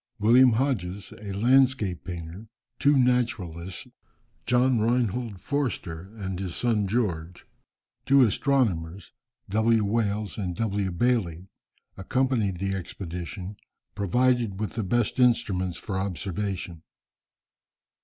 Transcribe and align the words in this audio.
William 0.17 0.53
Hodges, 0.53 1.13
a 1.21 1.31
landscape 1.33 2.05
painter, 2.05 2.47
two 2.79 2.97
naturalists, 2.97 3.85
John 4.47 4.79
Reinhold 4.79 5.39
Forster 5.39 6.11
and 6.15 6.39
his 6.39 6.55
son 6.55 6.87
George; 6.87 7.45
two 8.07 8.23
astronomers, 8.23 9.13
W. 9.49 9.85
Wales 9.85 10.39
and 10.39 10.55
W. 10.55 10.89
Bayley, 10.89 11.49
accompanied 11.97 12.57
the 12.57 12.73
expedition, 12.73 13.57
provided 13.93 14.59
with 14.59 14.71
the 14.73 14.81
best 14.83 15.19
instruments 15.19 15.77
for 15.77 15.99
observation. 15.99 16.81